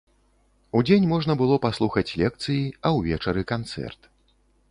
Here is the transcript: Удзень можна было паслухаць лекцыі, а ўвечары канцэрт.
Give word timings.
Удзень 0.79 1.05
можна 1.11 1.35
было 1.41 1.57
паслухаць 1.65 2.15
лекцыі, 2.23 2.63
а 2.89 2.93
ўвечары 2.97 3.41
канцэрт. 3.55 4.01